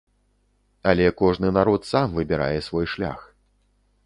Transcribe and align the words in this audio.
Але 0.91 1.05
кожны 1.21 1.53
народ 1.59 1.81
сам 1.91 2.07
выбірае 2.19 2.59
свой 2.71 2.85
шлях. 2.97 3.19